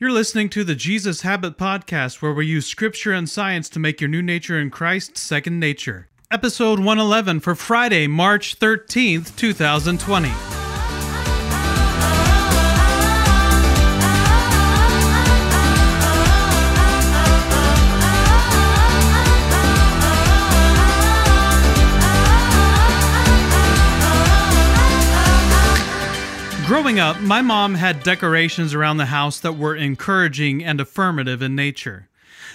[0.00, 4.00] You're listening to the Jesus Habit Podcast, where we use scripture and science to make
[4.00, 6.08] your new nature in Christ second nature.
[6.32, 10.53] Episode 111 for Friday, March 13th, 2020.
[26.84, 31.54] Growing up, my mom had decorations around the house that were encouraging and affirmative in
[31.54, 32.10] nature.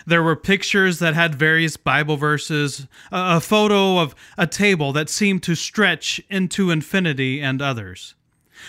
[0.06, 5.42] There were pictures that had various Bible verses, a photo of a table that seemed
[5.44, 8.14] to stretch into infinity, and others.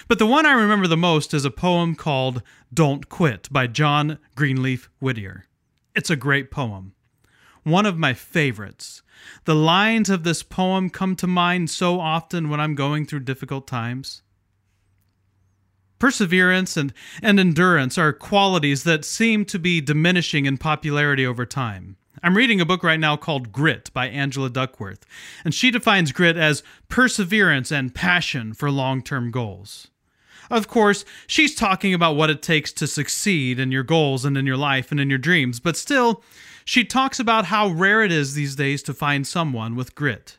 [0.08, 2.42] But the one I remember the most is a poem called
[2.72, 5.44] Don't Quit by John Greenleaf Whittier.
[5.94, 6.94] It's a great poem,
[7.64, 9.02] one of my favorites.
[9.44, 13.66] The lines of this poem come to mind so often when I'm going through difficult
[13.66, 14.22] times.
[16.00, 21.96] Perseverance and, and endurance are qualities that seem to be diminishing in popularity over time.
[22.22, 25.04] I'm reading a book right now called Grit by Angela Duckworth,
[25.44, 29.88] and she defines grit as perseverance and passion for long term goals.
[30.50, 34.46] Of course, she's talking about what it takes to succeed in your goals and in
[34.46, 36.22] your life and in your dreams, but still,
[36.64, 40.38] she talks about how rare it is these days to find someone with grit.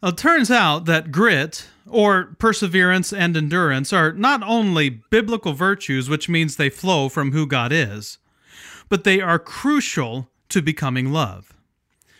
[0.00, 6.08] Well, it turns out that grit, or perseverance and endurance, are not only biblical virtues,
[6.08, 8.18] which means they flow from who God is,
[8.88, 11.52] but they are crucial to becoming love.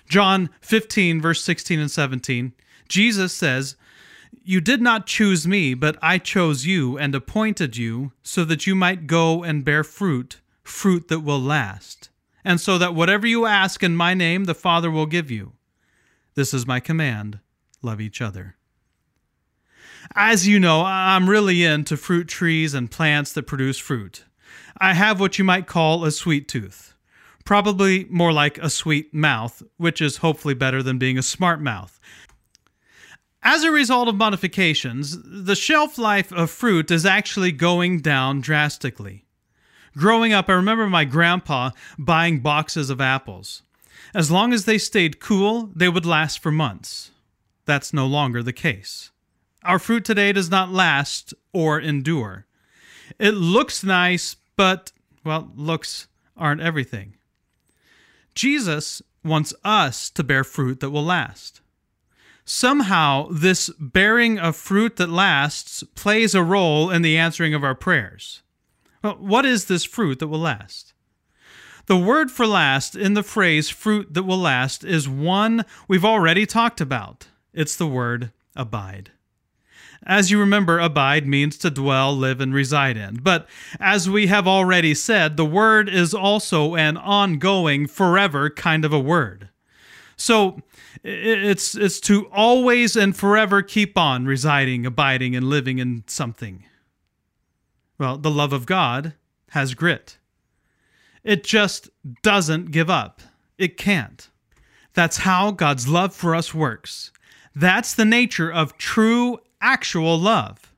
[0.09, 2.53] John 15, verse 16 and 17,
[2.89, 3.77] Jesus says,
[4.43, 8.75] You did not choose me, but I chose you and appointed you so that you
[8.75, 12.09] might go and bear fruit, fruit that will last,
[12.45, 15.53] and so that whatever you ask in my name, the Father will give you.
[16.35, 17.39] This is my command
[17.83, 18.57] love each other.
[20.15, 24.25] As you know, I'm really into fruit trees and plants that produce fruit.
[24.81, 26.95] I have what you might call a sweet tooth.
[27.45, 31.99] Probably more like a sweet mouth, which is hopefully better than being a smart mouth.
[33.43, 39.25] As a result of modifications, the shelf life of fruit is actually going down drastically.
[39.97, 43.63] Growing up, I remember my grandpa buying boxes of apples.
[44.15, 47.11] As long as they stayed cool, they would last for months.
[47.69, 49.11] That's no longer the case.
[49.63, 52.47] Our fruit today does not last or endure.
[53.19, 54.91] It looks nice, but,
[55.23, 57.17] well, looks aren't everything.
[58.35, 61.61] Jesus wants us to bear fruit that will last.
[62.47, 67.75] Somehow, this bearing of fruit that lasts plays a role in the answering of our
[67.75, 68.41] prayers.
[69.05, 70.95] Well, what is this fruit that will last?
[71.85, 76.47] The word for last in the phrase fruit that will last is one we've already
[76.47, 77.27] talked about.
[77.59, 79.11] It's the word abide.
[80.07, 83.17] As you remember, abide means to dwell, live, and reside in.
[83.17, 83.49] But
[83.81, 89.01] as we have already said, the word is also an ongoing, forever kind of a
[89.01, 89.49] word.
[90.17, 90.61] So
[91.03, 96.65] it's, it's to always and forever keep on residing, abiding, and living in something.
[97.99, 99.15] Well, the love of God
[99.51, 100.19] has grit.
[101.25, 101.91] It just
[102.23, 103.21] doesn't give up.
[103.59, 104.29] It can't.
[104.95, 107.11] That's how God's love for us works.
[107.59, 110.73] That's the nature of true actual love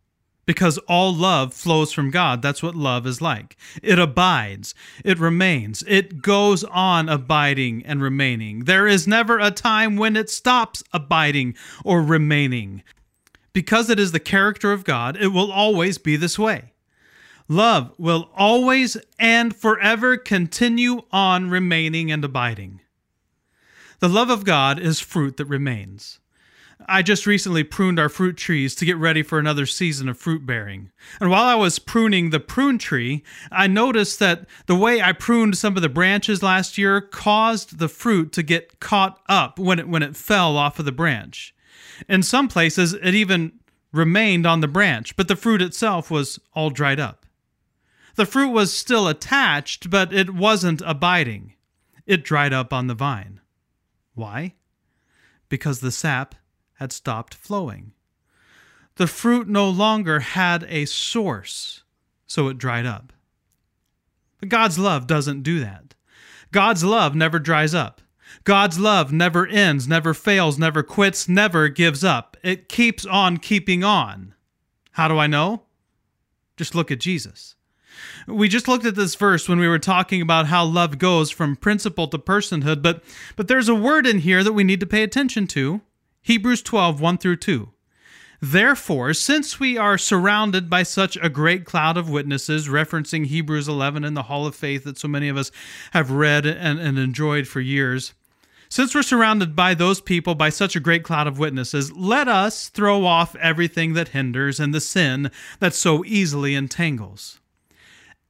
[0.47, 2.41] because all love flows from God.
[2.41, 3.59] That's what love is like.
[3.83, 4.75] It abides,
[5.05, 8.61] it remains, it goes on abiding and remaining.
[8.61, 11.55] There is never a time when it stops abiding
[11.85, 12.83] or remaining.
[13.53, 16.73] Because it is the character of God, it will always be this way.
[17.47, 22.81] Love will always and forever continue on remaining and abiding.
[23.99, 26.21] The love of God is fruit that remains.
[26.91, 30.45] I just recently pruned our fruit trees to get ready for another season of fruit
[30.45, 30.91] bearing.
[31.21, 35.57] And while I was pruning the prune tree, I noticed that the way I pruned
[35.57, 39.89] some of the branches last year caused the fruit to get caught up when it
[39.89, 41.55] when it fell off of the branch.
[42.09, 43.53] In some places it even
[43.93, 47.25] remained on the branch, but the fruit itself was all dried up.
[48.17, 51.55] The fruit was still attached, but it wasn't abiding.
[52.05, 53.41] It dried up on the vine.
[54.15, 54.55] Why?
[55.49, 56.35] Because the sap
[56.81, 57.93] had stopped flowing.
[58.97, 61.85] The fruit no longer had a source,
[62.27, 63.13] so it dried up.
[64.41, 65.95] But God's love doesn't do that.
[66.51, 68.01] God's love never dries up.
[68.45, 72.37] God's love never ends, never fails, never quits, never gives up.
[72.43, 74.35] It keeps on keeping on.
[74.93, 75.65] How do I know?
[76.57, 77.57] Just look at Jesus.
[78.27, 81.57] We just looked at this verse when we were talking about how love goes from
[81.57, 83.05] principle to personhood, but
[83.37, 85.83] but there's a word in here that we need to pay attention to.
[86.23, 87.69] Hebrews 12, 1 through 2.
[88.43, 94.03] Therefore, since we are surrounded by such a great cloud of witnesses, referencing Hebrews 11
[94.03, 95.51] and the Hall of Faith that so many of us
[95.93, 98.15] have read and, and enjoyed for years,
[98.71, 102.69] since we're surrounded by those people by such a great cloud of witnesses, let us
[102.69, 107.41] throw off everything that hinders and the sin that so easily entangles.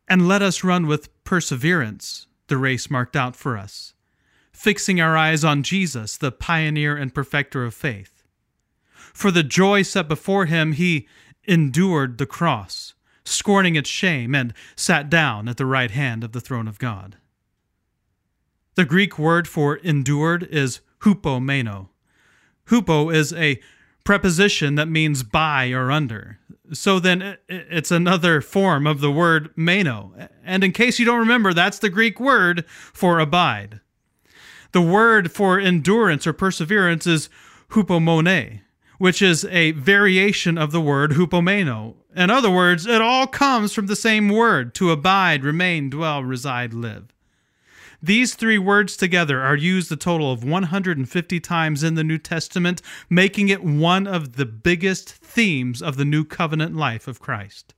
[0.09, 3.93] And let us run with perseverance the race marked out for us,
[4.53, 8.21] fixing our eyes on Jesus, the pioneer and perfecter of faith
[9.13, 11.07] for the joy set before him, he
[11.45, 12.95] endured the cross,
[13.25, 17.17] scorning its shame, and sat down at the right hand of the throne of God.
[18.75, 21.89] The Greek word for endured is hupomeno.
[22.69, 23.61] Hupo is a
[24.05, 26.39] preposition that means by or under.
[26.73, 30.15] So then it's another form of the word meno.
[30.45, 33.81] And in case you don't remember, that's the Greek word for abide.
[34.73, 37.29] The word for endurance or perseverance is
[37.71, 38.61] hupomone
[39.01, 41.95] which is a variation of the word hupomeno.
[42.15, 46.75] In other words, it all comes from the same word to abide, remain, dwell, reside,
[46.75, 47.07] live.
[48.03, 52.83] These three words together are used a total of 150 times in the New Testament,
[53.09, 57.73] making it one of the biggest themes of the new covenant life of Christ.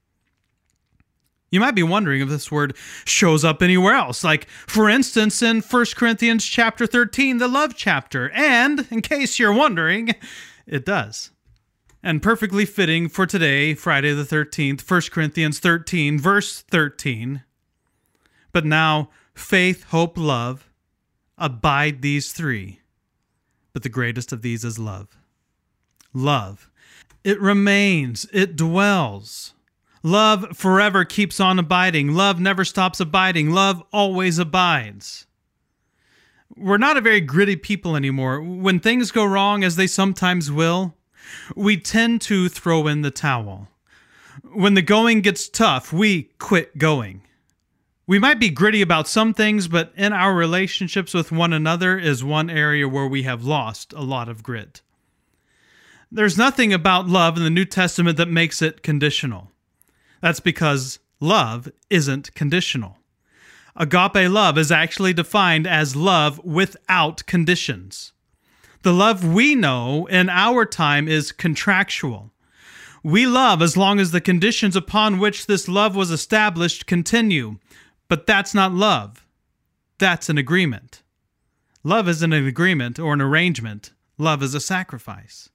[1.52, 5.60] You might be wondering if this word shows up anywhere else, like for instance in
[5.60, 8.30] 1 Corinthians chapter 13, the love chapter.
[8.30, 10.14] And in case you're wondering,
[10.66, 11.30] it does.
[12.02, 17.42] And perfectly fitting for today, Friday the 13th, 1 Corinthians 13, verse 13.
[18.50, 20.70] But now, faith, hope, love,
[21.36, 22.80] abide these three.
[23.74, 25.18] But the greatest of these is love.
[26.14, 26.70] Love.
[27.24, 29.52] It remains, it dwells.
[30.02, 32.14] Love forever keeps on abiding.
[32.14, 33.50] Love never stops abiding.
[33.50, 35.26] Love always abides
[36.56, 38.40] we're not a very gritty people anymore.
[38.40, 40.94] When things go wrong, as they sometimes will,
[41.56, 43.68] we tend to throw in the towel.
[44.42, 47.22] When the going gets tough, we quit going.
[48.06, 52.24] We might be gritty about some things, but in our relationships with one another is
[52.24, 54.82] one area where we have lost a lot of grit.
[56.10, 59.51] There's nothing about love in the New Testament that makes it conditional.
[60.22, 62.96] That's because love isn't conditional.
[63.76, 68.12] Agape love is actually defined as love without conditions.
[68.82, 72.32] The love we know in our time is contractual.
[73.02, 77.58] We love as long as the conditions upon which this love was established continue,
[78.08, 79.26] but that's not love.
[79.98, 81.02] That's an agreement.
[81.82, 85.48] Love isn't an agreement or an arrangement, love is a sacrifice.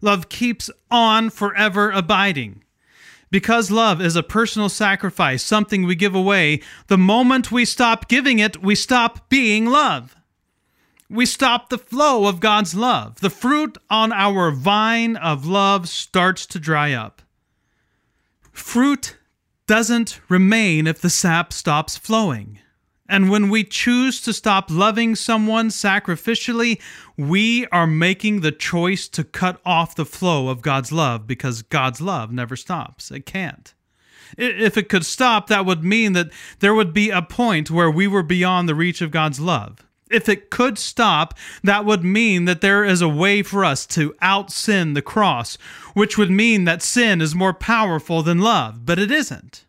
[0.00, 2.62] Love keeps on forever abiding.
[3.30, 8.40] Because love is a personal sacrifice, something we give away, the moment we stop giving
[8.40, 10.16] it, we stop being love.
[11.08, 13.20] We stop the flow of God's love.
[13.20, 17.22] The fruit on our vine of love starts to dry up.
[18.52, 19.16] Fruit
[19.66, 22.58] doesn't remain if the sap stops flowing.
[23.10, 26.80] And when we choose to stop loving someone sacrificially,
[27.16, 32.00] we are making the choice to cut off the flow of God's love because God's
[32.00, 33.10] love never stops.
[33.10, 33.74] It can't.
[34.38, 36.30] If it could stop, that would mean that
[36.60, 39.84] there would be a point where we were beyond the reach of God's love.
[40.08, 44.14] If it could stop, that would mean that there is a way for us to
[44.20, 45.58] out sin the cross,
[45.94, 49.64] which would mean that sin is more powerful than love, but it isn't.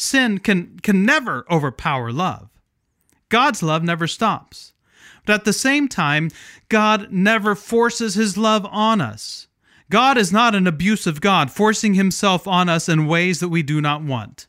[0.00, 2.48] Sin can, can never overpower love.
[3.28, 4.72] God's love never stops.
[5.26, 6.30] But at the same time,
[6.70, 9.46] God never forces his love on us.
[9.90, 13.82] God is not an abusive God, forcing himself on us in ways that we do
[13.82, 14.46] not want.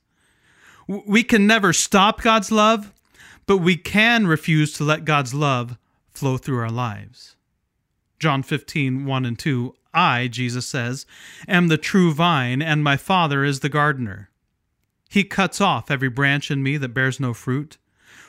[0.88, 2.93] We can never stop God's love,
[3.46, 5.77] but we can refuse to let God's love
[6.12, 7.36] flow through our lives.
[8.20, 11.05] John 15, 1 and 2 I, Jesus says,
[11.46, 14.30] am the true vine, and my Father is the gardener.
[15.12, 17.77] He cuts off every branch in me that bears no fruit,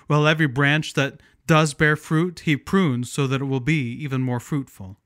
[0.09, 4.21] while every branch that does bear fruit, he prunes so that it will be even
[4.21, 4.97] more fruitful.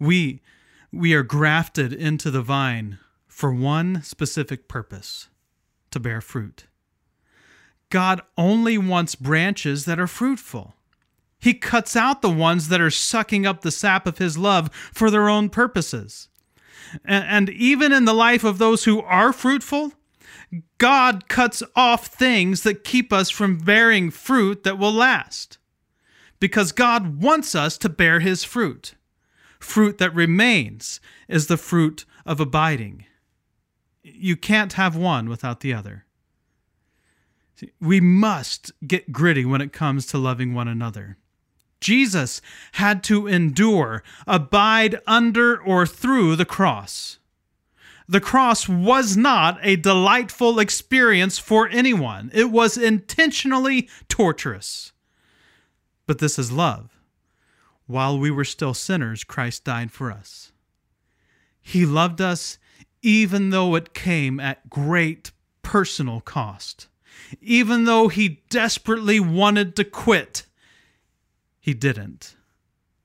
[0.00, 0.40] We,
[0.90, 5.28] we are grafted into the vine for one specific purpose
[5.90, 6.68] to bear fruit.
[7.90, 10.74] God only wants branches that are fruitful.
[11.38, 15.10] He cuts out the ones that are sucking up the sap of His love for
[15.10, 16.28] their own purposes.
[17.04, 19.92] And, and even in the life of those who are fruitful,
[20.78, 25.58] God cuts off things that keep us from bearing fruit that will last.
[26.40, 28.94] Because God wants us to bear his fruit.
[29.58, 33.06] Fruit that remains is the fruit of abiding.
[34.02, 36.04] You can't have one without the other.
[37.80, 41.16] We must get gritty when it comes to loving one another.
[41.80, 42.40] Jesus
[42.72, 47.18] had to endure, abide under or through the cross.
[48.08, 54.92] The cross was not a delightful experience for anyone, it was intentionally torturous.
[56.06, 56.98] But this is love.
[57.86, 60.52] While we were still sinners, Christ died for us.
[61.60, 62.58] He loved us
[63.02, 65.30] even though it came at great
[65.62, 66.88] personal cost.
[67.40, 70.46] Even though he desperately wanted to quit,
[71.60, 72.36] he didn't.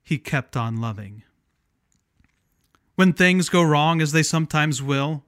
[0.02, 1.22] He kept on loving
[3.00, 5.24] when things go wrong, as they sometimes will,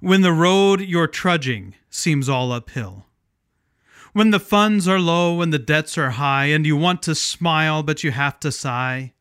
[0.00, 3.06] when the road you're trudging seems all uphill,
[4.12, 7.82] when the funds are low and the debts are high, and you want to smile
[7.82, 9.14] but you have to sigh,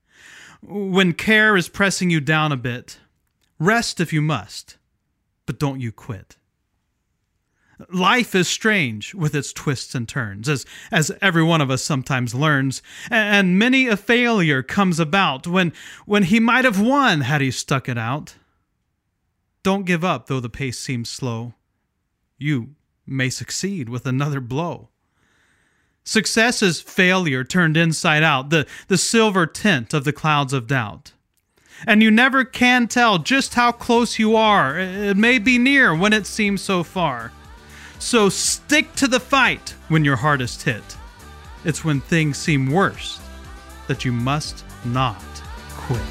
[0.61, 2.99] when care is pressing you down a bit,
[3.57, 4.75] rest if you must,
[5.45, 6.35] but don't you quit.
[7.89, 12.33] Life is strange with its twists and turns, as, as every one of us sometimes
[12.33, 15.73] learns, and many a failure comes about when,
[16.05, 18.35] when he might have won had he stuck it out.
[19.63, 21.53] Don't give up though the pace seems slow.
[22.37, 24.89] You may succeed with another blow.
[26.03, 31.13] Success is failure turned inside out, the, the silver tint of the clouds of doubt.
[31.85, 34.79] And you never can tell just how close you are.
[34.79, 37.31] It may be near when it seems so far.
[37.99, 40.83] So stick to the fight when you're hardest hit.
[41.63, 43.19] It's when things seem worst
[43.87, 45.23] that you must not
[45.69, 46.01] quit.